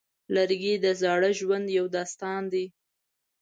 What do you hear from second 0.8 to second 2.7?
د زاړه ژوند یو داستان دی.